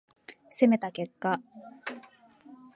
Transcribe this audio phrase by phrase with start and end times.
[0.59, 1.39] 攻めた結果